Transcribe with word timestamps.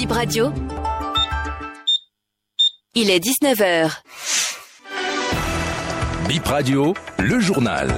Bip 0.00 0.12
Radio. 0.12 0.50
Il 2.94 3.10
est 3.10 3.22
19h. 3.22 4.00
Bip 6.26 6.46
Radio, 6.46 6.94
le 7.18 7.38
journal. 7.38 7.92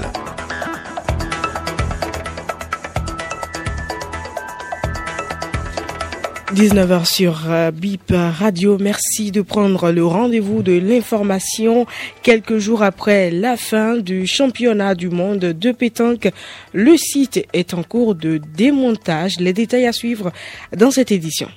19h 6.53 7.07
sur 7.07 7.49
euh, 7.49 7.71
BIP 7.71 8.13
Radio. 8.13 8.79
Merci 8.81 9.31
de 9.31 9.41
prendre 9.41 9.93
le 9.93 10.05
rendez-vous 10.05 10.65
de 10.65 10.73
l'information 10.73 11.87
quelques 12.25 12.59
jours 12.59 12.83
après 12.83 13.31
la 13.31 13.57
fin 13.57 13.97
du 13.97 14.27
championnat 14.27 14.97
du 14.97 15.09
monde 15.09 15.39
de 15.39 15.71
pétanque. 15.71 16.31
Le 16.73 16.97
site 16.97 17.47
est 17.53 17.75
en 17.75 17.85
cours 17.85 18.17
de 18.17 18.39
démontage. 18.39 19.39
Les 19.39 19.53
détails 19.53 19.87
à 19.87 19.93
suivre 19.93 20.33
dans 20.77 20.91
cette 20.91 21.13
édition. 21.13 21.49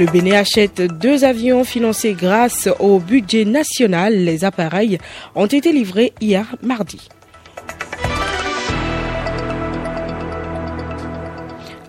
Le 0.00 0.06
Bénin 0.06 0.38
achète 0.38 0.80
deux 0.80 1.24
avions 1.24 1.62
financés 1.62 2.14
grâce 2.14 2.70
au 2.78 3.00
budget 3.00 3.44
national. 3.44 4.14
Les 4.14 4.46
appareils 4.46 4.96
ont 5.34 5.44
été 5.44 5.72
livrés 5.72 6.14
hier 6.22 6.56
mardi. 6.62 7.10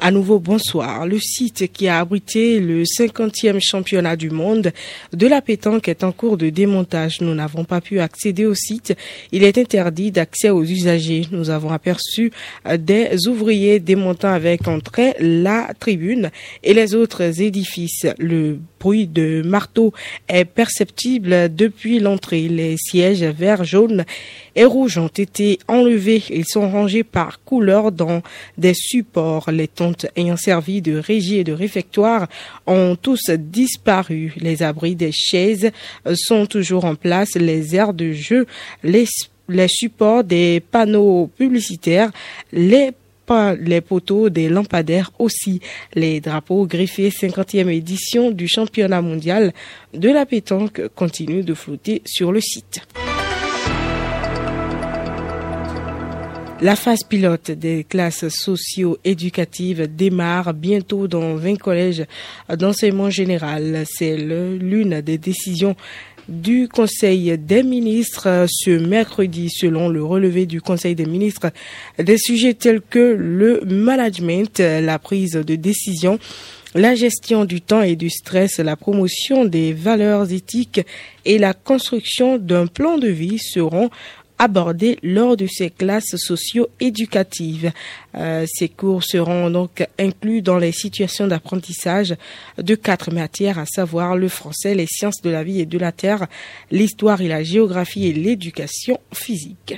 À 0.04 0.10
nouveau, 0.10 0.40
bonsoir. 0.40 1.06
Le 1.06 1.20
site 1.20 1.72
qui 1.72 1.88
a 1.88 2.00
abrité 2.00 2.60
le 2.60 2.86
50e 2.86 3.60
championnat 3.62 4.16
du 4.16 4.32
monde 4.32 4.72
de 5.14 5.28
la 5.28 5.44
pétanque 5.44 5.88
est 5.88 6.04
en 6.04 6.12
cours 6.12 6.38
de 6.38 6.50
démontage. 6.50 7.22
Nous 7.22 7.36
n'avons 7.36 7.66
pas 7.66 7.82
pu 7.82 8.00
accéder 8.00 8.48
au 8.48 8.56
site. 8.56 8.96
Il 9.32 9.44
est 9.44 9.60
interdit 9.60 10.10
d'accès 10.10 10.50
aux 10.50 10.64
usagers. 10.64 11.28
Nous 11.32 11.52
avons 11.52 11.70
aperçu 11.70 12.32
des 12.80 13.28
ouvriers 13.28 13.80
démontant 13.80 14.34
avec 14.34 14.68
entrée 14.68 15.14
la 15.20 15.72
tribune 15.80 16.32
et 16.64 16.74
les 16.74 16.96
autres 16.96 17.40
édifices. 17.40 18.08
Bruit 18.82 19.06
de 19.06 19.44
marteau 19.46 19.94
est 20.28 20.46
perceptible 20.46 21.54
depuis 21.54 22.00
l'entrée. 22.00 22.48
Les 22.48 22.76
sièges 22.78 23.24
verts, 23.24 23.64
jaunes 23.64 24.06
et 24.56 24.66
rouges 24.66 24.98
ont 24.98 25.08
été 25.08 25.60
enlevés. 25.68 26.24
Ils 26.32 26.48
sont 26.48 26.70
rangés 26.70 27.04
par 27.04 27.44
couleur 27.44 27.92
dans 27.92 28.22
des 28.58 28.74
supports. 28.74 29.52
Les 29.52 29.68
tentes 29.68 30.08
ayant 30.16 30.38
servi 30.38 30.82
de 30.82 30.98
régie 30.98 31.38
et 31.38 31.44
de 31.44 31.54
réfectoire 31.54 32.28
ont 32.66 32.98
tous 33.00 33.30
disparu. 33.30 34.34
Les 34.38 34.64
abris 34.64 34.96
des 34.96 35.12
chaises 35.12 35.70
sont 36.14 36.48
toujours 36.48 36.86
en 36.86 36.96
place. 36.96 37.36
Les 37.36 37.76
aires 37.76 37.94
de 37.94 38.12
jeu, 38.12 38.48
les 38.84 39.06
les 39.50 39.68
supports 39.68 40.24
des 40.24 40.62
panneaux 40.62 41.30
publicitaires, 41.38 42.12
les 42.54 42.92
les 43.60 43.82
poteaux 43.82 44.30
des 44.30 44.50
lampadaires 44.50 45.12
aussi. 45.20 45.62
Les 45.94 46.20
drapeaux 46.20 46.66
griffés 46.66 47.10
50e 47.10 47.70
édition 47.70 48.32
du 48.32 48.48
championnat 48.48 49.02
mondial 49.02 49.54
de 49.94 50.10
la 50.10 50.26
pétanque 50.26 50.82
continuent 50.96 51.46
de 51.46 51.54
flotter 51.54 52.02
sur 52.06 52.32
le 52.32 52.42
site. 52.42 52.82
La 56.64 56.76
phase 56.76 57.04
pilote 57.04 57.50
des 57.50 57.84
classes 57.84 58.30
socio-éducatives 58.30 59.96
démarre 59.96 60.54
bientôt 60.54 61.08
dans 61.08 61.34
20 61.34 61.56
collèges 61.56 62.06
d'enseignement 62.56 63.10
général. 63.10 63.84
C'est 63.88 64.16
l'une 64.16 65.02
des 65.02 65.18
décisions 65.18 65.76
du 66.32 66.68
Conseil 66.68 67.38
des 67.38 67.62
ministres 67.64 68.46
ce 68.50 68.72
mercredi, 68.72 69.50
selon 69.50 69.90
le 69.90 70.04
relevé 70.04 70.46
du 70.46 70.62
Conseil 70.62 70.96
des 70.96 71.06
ministres, 71.06 71.52
des 72.00 72.18
sujets 72.18 72.54
tels 72.54 72.82
que 72.82 73.16
le 73.18 73.62
management, 73.66 74.60
la 74.60 74.98
prise 74.98 75.34
de 75.34 75.56
décision, 75.56 76.20
la 76.74 76.96
gestion 76.96 77.44
du 77.44 77.60
temps 77.60 77.82
et 77.82 77.98
du 77.98 78.10
stress, 78.10 78.60
la 78.60 78.78
promotion 78.78 79.44
des 79.44 79.74
valeurs 79.74 80.32
éthiques 80.32 80.82
et 81.26 81.38
la 81.38 81.54
construction 81.54 82.38
d'un 82.38 82.68
plan 82.68 82.98
de 82.98 83.10
vie 83.10 83.40
seront 83.40 83.90
abordés 84.42 84.98
lors 85.04 85.38
de 85.38 85.46
ces 85.46 85.70
classes 85.70 86.16
socio-éducatives. 86.18 87.72
Euh, 88.16 88.46
ces 88.52 88.70
cours 88.70 89.04
seront 89.04 89.52
donc 89.52 89.88
inclus 90.00 90.42
dans 90.42 90.58
les 90.58 90.72
situations 90.72 91.28
d'apprentissage 91.28 92.16
de 92.58 92.74
quatre 92.74 93.14
matières, 93.14 93.60
à 93.60 93.68
savoir 93.68 94.18
le 94.18 94.30
français, 94.30 94.74
les 94.74 94.88
sciences 94.88 95.22
de 95.22 95.30
la 95.30 95.44
vie 95.44 95.62
et 95.62 95.68
de 95.68 95.78
la 95.78 95.92
terre, 95.92 96.26
l'histoire 96.72 97.22
et 97.22 97.28
la 97.28 97.44
géographie 97.44 98.08
et 98.08 98.14
l'éducation 98.14 99.00
physique. 99.14 99.76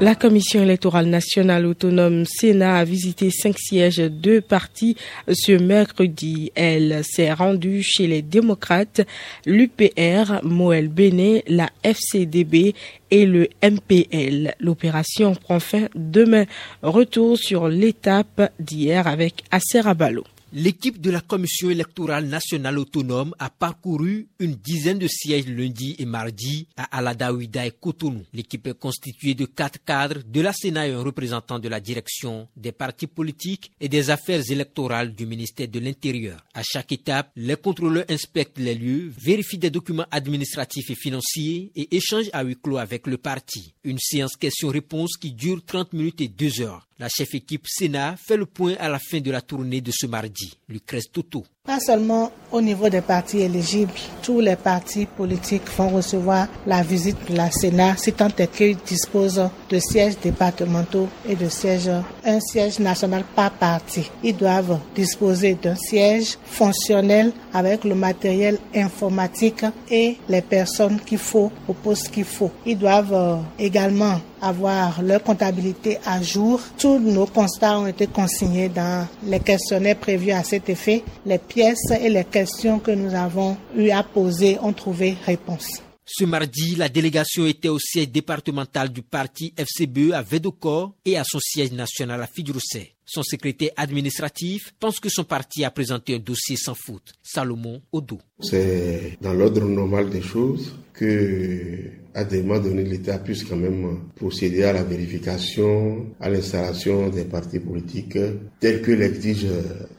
La 0.00 0.14
Commission 0.14 0.62
électorale 0.62 1.08
nationale 1.08 1.66
autonome 1.66 2.24
Sénat 2.24 2.78
a 2.78 2.84
visité 2.84 3.30
cinq 3.30 3.58
sièges 3.58 3.98
de 3.98 4.40
partis 4.40 4.96
ce 5.30 5.52
mercredi. 5.52 6.52
Elle 6.54 7.02
s'est 7.04 7.30
rendue 7.30 7.82
chez 7.82 8.06
les 8.06 8.22
démocrates, 8.22 9.02
l'UPR, 9.44 10.42
Moël 10.42 10.88
Béné, 10.88 11.44
la 11.48 11.68
FCDB 11.82 12.74
et 13.10 13.26
le 13.26 13.48
MPL. 13.62 14.54
L'opération 14.58 15.34
prend 15.34 15.60
fin 15.60 15.88
demain. 15.94 16.46
Retour 16.82 17.36
sur 17.36 17.68
l'étape 17.68 18.54
d'hier 18.58 19.06
avec 19.06 19.44
Acer 19.50 19.86
Abalo. 19.86 20.24
L'équipe 20.52 21.00
de 21.00 21.10
la 21.10 21.20
Commission 21.20 21.70
électorale 21.70 22.26
nationale 22.26 22.76
autonome 22.76 23.36
a 23.38 23.50
parcouru 23.50 24.26
une 24.40 24.56
dizaine 24.56 24.98
de 24.98 25.06
sièges 25.06 25.46
lundi 25.46 25.94
et 26.00 26.04
mardi 26.04 26.66
à 26.76 26.98
Aladaouida 26.98 27.66
et 27.66 27.70
Cotonou. 27.70 28.24
L'équipe 28.32 28.66
est 28.66 28.76
constituée 28.76 29.34
de 29.34 29.44
quatre 29.44 29.78
cadres 29.84 30.22
de 30.26 30.40
la 30.40 30.52
Sénat 30.52 30.88
et 30.88 30.92
un 30.92 31.02
représentant 31.02 31.60
de 31.60 31.68
la 31.68 31.78
direction 31.78 32.48
des 32.56 32.72
partis 32.72 33.06
politiques 33.06 33.70
et 33.80 33.88
des 33.88 34.10
affaires 34.10 34.42
électorales 34.50 35.14
du 35.14 35.24
ministère 35.24 35.68
de 35.68 35.78
l'Intérieur. 35.78 36.44
À 36.52 36.62
chaque 36.64 36.90
étape, 36.90 37.30
les 37.36 37.54
contrôleurs 37.54 38.06
inspectent 38.08 38.58
les 38.58 38.74
lieux, 38.74 39.12
vérifient 39.16 39.58
des 39.58 39.70
documents 39.70 40.06
administratifs 40.10 40.90
et 40.90 40.96
financiers 40.96 41.70
et 41.76 41.94
échangent 41.94 42.30
à 42.32 42.42
huis 42.42 42.56
clos 42.60 42.78
avec 42.78 43.06
le 43.06 43.18
parti. 43.18 43.72
Une 43.84 44.00
séance 44.00 44.34
questions-réponses 44.34 45.16
qui 45.16 45.30
dure 45.30 45.64
30 45.64 45.92
minutes 45.92 46.20
et 46.22 46.28
2 46.28 46.62
heures. 46.62 46.88
La 47.00 47.08
chef 47.08 47.34
équipe 47.34 47.66
Sénat 47.66 48.14
fait 48.18 48.36
le 48.36 48.44
point 48.44 48.74
à 48.78 48.90
la 48.90 48.98
fin 48.98 49.20
de 49.20 49.30
la 49.30 49.40
tournée 49.40 49.80
de 49.80 49.90
ce 49.90 50.06
mardi. 50.06 50.52
Lucrèce 50.68 51.10
Toto. 51.10 51.46
Pas 51.66 51.78
seulement 51.78 52.32
au 52.52 52.60
niveau 52.60 52.88
des 52.88 53.00
partis 53.02 53.40
éligibles, 53.42 53.92
tous 54.22 54.40
les 54.40 54.56
partis 54.56 55.06
politiques 55.06 55.68
vont 55.76 55.90
recevoir 55.90 56.48
la 56.66 56.82
visite 56.82 57.30
de 57.30 57.36
la 57.36 57.50
Sénat 57.50 57.96
si 57.96 58.12
tant 58.12 58.28
est 58.38 58.50
qu'ils 58.50 58.76
disposent 58.78 59.48
de 59.68 59.78
sièges 59.78 60.18
départementaux 60.20 61.08
et 61.28 61.36
de 61.36 61.48
sièges, 61.48 61.90
un 62.24 62.40
siège 62.40 62.78
national 62.80 63.24
par 63.36 63.52
parti. 63.52 64.10
Ils 64.24 64.36
doivent 64.36 64.78
disposer 64.94 65.54
d'un 65.54 65.76
siège 65.76 66.38
fonctionnel 66.44 67.32
avec 67.52 67.84
le 67.84 67.94
matériel 67.94 68.58
informatique 68.74 69.64
et 69.90 70.16
les 70.28 70.42
personnes 70.42 70.98
qu'il 70.98 71.18
faut 71.18 71.52
au 71.68 71.72
poste 71.72 72.10
qu'il 72.10 72.24
faut. 72.24 72.50
Ils 72.66 72.78
doivent 72.78 73.12
euh, 73.14 73.36
également 73.58 74.18
avoir 74.42 75.02
leur 75.02 75.22
comptabilité 75.22 75.98
à 76.06 76.22
jour. 76.22 76.60
Tous 76.78 76.98
nos 76.98 77.26
constats 77.26 77.78
ont 77.78 77.86
été 77.86 78.06
consignés 78.06 78.68
dans 78.68 79.06
les 79.24 79.40
questionnaires 79.40 79.96
prévus 79.96 80.32
à 80.32 80.42
cet 80.42 80.68
effet. 80.70 81.02
Les 81.26 81.38
pièces 81.60 81.90
et 81.90 82.08
les 82.08 82.24
questions 82.24 82.78
que 82.78 82.90
nous 82.90 83.14
avons 83.14 83.54
eu 83.76 83.90
à 83.90 84.02
poser 84.02 84.58
ont 84.62 84.72
trouvé 84.72 85.14
réponse. 85.26 85.82
Ce 86.06 86.24
mardi, 86.24 86.74
la 86.74 86.88
délégation 86.88 87.44
était 87.44 87.68
au 87.68 87.78
siège 87.78 88.08
départemental 88.08 88.88
du 88.88 89.02
parti 89.02 89.52
FCBE 89.58 90.12
à 90.14 90.22
Védocor 90.22 90.94
et 91.04 91.18
à 91.18 91.22
son 91.22 91.38
siège 91.38 91.72
national 91.72 92.22
à 92.22 92.26
Fidjousset. 92.26 92.94
Son 93.04 93.22
secrétaire 93.22 93.72
administratif 93.76 94.72
pense 94.80 95.00
que 95.00 95.10
son 95.10 95.24
parti 95.24 95.62
a 95.62 95.70
présenté 95.70 96.14
un 96.14 96.18
dossier 96.18 96.56
sans 96.56 96.74
faute. 96.74 97.12
Salomon 97.22 97.82
Odo. 97.92 98.18
C'est 98.40 99.18
dans 99.20 99.34
l'ordre 99.34 99.60
normal 99.66 100.08
des 100.08 100.22
choses 100.22 100.74
que, 100.94 101.90
à 102.14 102.24
des 102.24 102.42
moments 102.42 102.62
l'État 102.74 103.18
puisse 103.18 103.44
quand 103.44 103.56
même 103.56 103.98
procéder 104.16 104.64
à 104.64 104.72
la 104.72 104.82
vérification, 104.82 106.06
à 106.20 106.28
l'installation 106.28 107.08
des 107.08 107.24
partis 107.24 107.60
politiques 107.60 108.18
tels 108.58 108.82
que 108.82 108.92
l'exige 108.92 109.46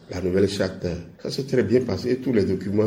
la 0.10 0.22
nouvelle 0.22 0.50
charte. 0.50 0.88
Ça 1.24 1.32
s'est 1.32 1.44
très 1.44 1.64
bien 1.64 1.82
passé. 1.82 2.18
Tous 2.18 2.34
les 2.34 2.44
documents 2.44 2.84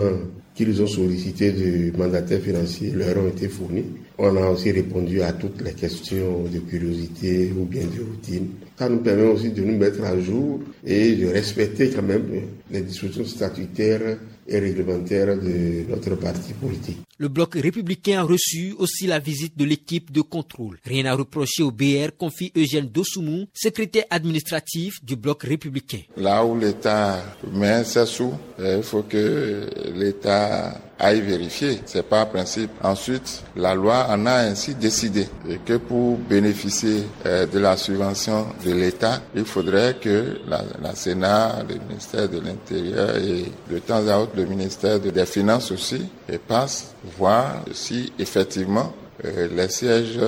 qu'ils 0.55 0.81
ont 0.83 0.87
sollicités 0.87 1.53
du 1.53 1.93
mandataire 1.97 2.41
financier 2.41 2.91
leur 2.91 3.17
ont 3.19 3.29
été 3.29 3.49
fournis. 3.49 3.85
On 4.19 4.37
a 4.37 4.49
aussi 4.51 4.71
répondu 4.71 5.21
à 5.23 5.33
toutes 5.33 5.63
les 5.63 5.73
questions 5.73 6.45
de 6.45 6.59
curiosité 6.61 7.53
ou 7.59 7.65
bien 7.65 7.83
de 7.83 8.03
routine. 8.03 8.49
Ça 8.79 8.89
nous 8.89 8.99
permet 8.99 9.27
aussi 9.27 9.51
de 9.51 9.63
nous 9.63 9.77
mettre 9.77 10.05
à 10.05 10.19
jour 10.21 10.61
et 10.87 11.17
de 11.17 11.27
respecter 11.27 11.91
quand 11.91 12.03
même 12.03 12.25
les 12.71 12.83
dispositions 12.83 13.25
statutaires 13.25 14.19
et 14.47 14.59
réglementaires 14.59 15.37
de 15.37 15.89
notre 15.89 16.15
parti 16.17 16.53
politique. 16.53 16.99
Le 17.19 17.29
bloc 17.29 17.55
républicain 17.55 18.21
a 18.21 18.23
reçu 18.23 18.75
aussi 18.79 19.07
la 19.07 19.19
visite 19.19 19.57
de 19.57 19.65
l'équipe 19.65 20.11
de 20.11 20.21
contrôle. 20.21 20.79
Rien 20.85 21.07
à 21.07 21.15
reprocher 21.15 21.63
au 21.63 21.71
BR, 21.71 22.11
confie 22.19 22.53
Eugène 22.57 22.89
Dossoumou, 22.89 23.47
secrétaire 23.55 24.05
administratif 24.11 25.05
du 25.05 25.17
bloc 25.17 25.45
républicain. 25.45 26.01
Là 26.17 26.45
où 26.45 26.59
l'État 26.59 27.23
met 27.53 27.85
ses 27.85 28.07
sous, 28.07 28.35
il 28.59 28.83
faut 28.83 29.03
que 29.03 29.69
l'État 29.95 30.81
aille 30.99 31.21
vérifier. 31.21 31.81
C'est 31.87 32.03
pas 32.09 32.23
un 32.23 32.27
principe. 32.27 32.71
Ensuite, 32.83 33.43
la 33.57 33.75
loi 33.75 34.07
en 34.09 34.27
a 34.27 34.35
ainsi 34.35 34.75
décidé 34.75 35.29
et 35.49 35.59
que 35.59 35.75
pour 35.75 36.19
bénéficier 36.19 37.05
euh, 37.27 37.47
de 37.47 37.59
la 37.59 37.77
subvention 37.77 38.47
de 38.65 38.73
l'État, 38.73 39.21
il 39.35 39.45
faudrait 39.45 39.97
que 40.01 40.39
la, 40.49 40.63
la, 40.83 40.95
Sénat, 40.95 41.65
le 41.69 41.77
ministère 41.89 42.29
de 42.29 42.41
l'Intérieur 42.41 43.17
et 43.17 43.45
de 43.71 43.79
temps 43.79 44.07
à 44.09 44.19
autre 44.19 44.33
le 44.37 44.47
ministère 44.47 45.01
des 45.01 45.27
Finances 45.27 45.71
aussi 45.73 46.07
et 46.29 46.39
passe 46.39 46.95
voir 47.19 47.63
si 47.73 48.13
effectivement 48.19 48.93
euh, 49.25 49.49
les 49.55 49.69
sièges 49.69 50.19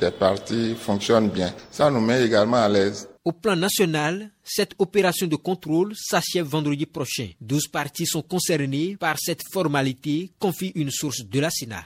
des 0.00 0.10
partis 0.10 0.74
fonctionnent 0.74 1.30
bien. 1.30 1.52
Ça 1.70 1.90
nous 1.90 2.00
met 2.00 2.24
également 2.24 2.58
à 2.58 2.68
l'aise. 2.68 3.08
Au 3.24 3.30
plan 3.30 3.54
national, 3.54 4.30
cette 4.42 4.74
opération 4.80 5.28
de 5.28 5.36
contrôle 5.36 5.92
s'achève 5.94 6.44
vendredi 6.44 6.86
prochain. 6.86 7.28
12 7.40 7.68
partis 7.68 8.04
sont 8.04 8.22
concernés 8.22 8.96
par 8.98 9.16
cette 9.16 9.42
formalité, 9.52 10.32
confie 10.40 10.72
une 10.74 10.90
source 10.90 11.24
de 11.24 11.38
la 11.38 11.48
Sénat. 11.48 11.84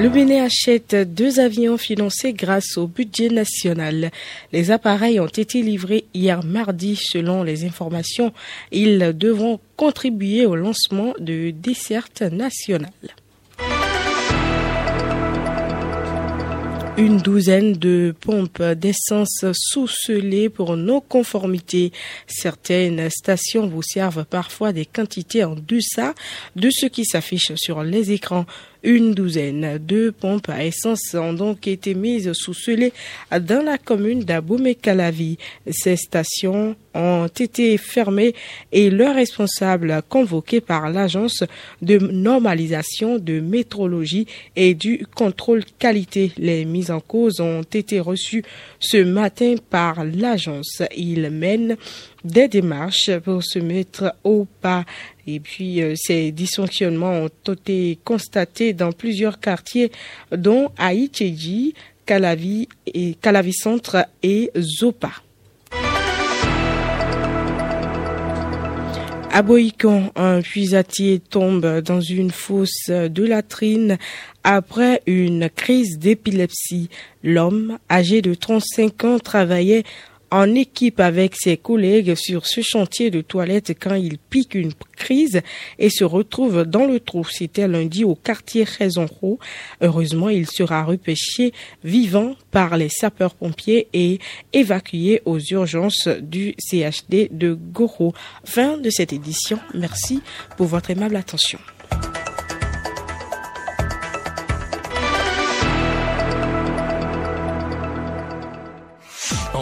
Le 0.00 0.08
Bénin 0.08 0.46
achète 0.46 0.96
deux 1.14 1.38
avions 1.38 1.78
financés 1.78 2.32
grâce 2.32 2.76
au 2.76 2.88
budget 2.88 3.28
national. 3.28 4.10
Les 4.52 4.72
appareils 4.72 5.20
ont 5.20 5.28
été 5.28 5.62
livrés 5.62 6.06
hier 6.12 6.44
mardi 6.44 6.96
selon 6.96 7.44
les 7.44 7.64
informations. 7.64 8.32
Ils 8.72 9.16
devront 9.16 9.60
contribuer 9.76 10.44
au 10.44 10.56
lancement 10.56 11.14
de 11.20 11.50
dessertes 11.50 12.22
nationales. 12.22 12.90
Une 16.98 17.18
douzaine 17.18 17.74
de 17.74 18.14
pompes 18.18 18.62
d'essence 18.62 19.44
sous-scellées 19.52 20.48
pour 20.48 20.76
nos 20.76 21.02
conformités. 21.02 21.92
Certaines 22.26 23.10
stations 23.10 23.66
vous 23.66 23.82
servent 23.82 24.24
parfois 24.24 24.72
des 24.72 24.86
quantités 24.86 25.44
en 25.44 25.56
deçà 25.56 26.14
de 26.54 26.70
ce 26.70 26.86
qui 26.86 27.04
s'affiche 27.04 27.52
sur 27.56 27.82
les 27.82 28.12
écrans. 28.12 28.46
Une 28.82 29.14
douzaine 29.14 29.78
de 29.78 30.10
pompes 30.10 30.48
à 30.48 30.64
essence 30.64 31.14
ont 31.14 31.32
donc 31.32 31.66
été 31.66 31.94
mises 31.94 32.32
sous 32.32 32.54
scellé 32.54 32.92
dans 33.30 33.64
la 33.64 33.78
commune 33.78 34.22
d'Abomey-Calavi. 34.22 35.38
Ces 35.70 35.96
stations 35.96 36.76
ont 36.94 37.26
été 37.26 37.76
fermées 37.78 38.34
et 38.72 38.90
leurs 38.90 39.14
responsables 39.14 40.02
convoqués 40.08 40.60
par 40.60 40.90
l'agence 40.90 41.44
de 41.82 41.98
normalisation 41.98 43.18
de 43.18 43.40
métrologie 43.40 44.26
et 44.56 44.74
du 44.74 45.06
contrôle 45.14 45.64
qualité. 45.78 46.32
Les 46.36 46.64
mises 46.64 46.90
en 46.90 47.00
cause 47.00 47.40
ont 47.40 47.62
été 47.62 48.00
reçues 48.00 48.44
ce 48.80 48.98
matin 48.98 49.56
par 49.70 50.04
l'agence. 50.04 50.82
Ils 50.96 51.30
mènent 51.30 51.76
des 52.26 52.48
démarches 52.48 53.10
pour 53.24 53.42
se 53.42 53.58
mettre 53.58 54.14
au 54.24 54.46
pas. 54.60 54.84
Et 55.26 55.40
puis, 55.40 55.82
euh, 55.82 55.94
ces 55.96 56.32
dysfonctionnements 56.32 57.22
ont 57.22 57.52
été 57.52 57.98
constatés 58.04 58.72
dans 58.72 58.92
plusieurs 58.92 59.40
quartiers, 59.40 59.90
dont 60.32 60.70
Haïtiji, 60.76 61.74
Calavi, 62.04 62.68
et 62.86 63.14
Calavi 63.14 63.52
Centre 63.52 64.06
et 64.22 64.50
Zopa. 64.58 65.12
À 69.32 69.42
Boïcon, 69.42 70.12
un 70.16 70.40
puisatier 70.40 71.18
tombe 71.18 71.80
dans 71.82 72.00
une 72.00 72.30
fosse 72.30 72.88
de 72.88 73.22
latrine 73.22 73.98
après 74.44 75.02
une 75.04 75.50
crise 75.50 75.98
d'épilepsie. 75.98 76.88
L'homme, 77.22 77.78
âgé 77.90 78.22
de 78.22 78.32
35 78.32 79.04
ans, 79.04 79.18
travaillait 79.18 79.82
en 80.30 80.54
équipe 80.54 81.00
avec 81.00 81.34
ses 81.36 81.56
collègues 81.56 82.14
sur 82.14 82.46
ce 82.46 82.60
chantier 82.62 83.10
de 83.10 83.20
toilette 83.20 83.76
quand 83.78 83.94
il 83.94 84.18
pique 84.18 84.54
une 84.54 84.72
crise 84.96 85.42
et 85.78 85.90
se 85.90 86.04
retrouve 86.04 86.64
dans 86.64 86.86
le 86.86 87.00
trou. 87.00 87.24
C'était 87.24 87.68
lundi 87.68 88.04
au 88.04 88.14
quartier 88.14 88.64
Raisonro. 88.64 89.38
Heureusement, 89.80 90.28
il 90.28 90.46
sera 90.46 90.84
repêché 90.84 91.52
vivant 91.84 92.34
par 92.50 92.76
les 92.76 92.88
sapeurs-pompiers 92.88 93.88
et 93.92 94.18
évacué 94.52 95.22
aux 95.24 95.38
urgences 95.38 96.08
du 96.08 96.54
CHD 96.58 97.28
de 97.30 97.54
Goro. 97.54 98.14
Fin 98.44 98.78
de 98.78 98.90
cette 98.90 99.12
édition. 99.12 99.58
Merci 99.74 100.20
pour 100.56 100.66
votre 100.66 100.90
aimable 100.90 101.16
attention. 101.16 101.58